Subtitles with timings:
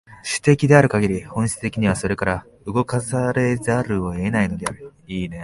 [0.27, 4.91] 種的であるかぎり、本質的にそれから動かされざるを得ないのである。